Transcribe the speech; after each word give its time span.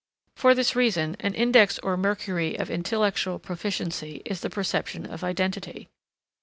For 0.35 0.55
this 0.55 0.75
reason, 0.75 1.15
an 1.19 1.35
index 1.35 1.77
or 1.77 1.95
mercury 1.95 2.55
of 2.57 2.71
intellectual 2.71 3.37
proficiency 3.37 4.23
is 4.25 4.41
the 4.41 4.49
perception 4.49 5.05
of 5.05 5.23
identity. 5.23 5.89